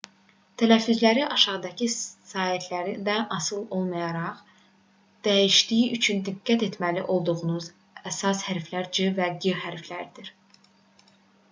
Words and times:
tələffüzləri 0.59 1.25
aşağıdakı 1.33 1.89
saitlərdən 1.97 3.27
asılı 3.37 3.77
olaraq 3.81 4.41
dəyişdiyi 5.29 5.93
üçün 5.99 6.25
diqqət 6.31 6.67
etməli 6.71 7.05
olduğumuz 7.19 7.71
əsas 8.15 8.45
hərflər 8.51 8.93
c 8.99 9.09
və 9.23 9.31
g 9.47 9.57
hərfləridir 9.69 10.37